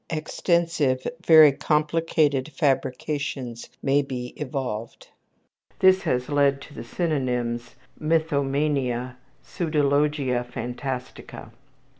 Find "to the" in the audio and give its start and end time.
6.61-6.83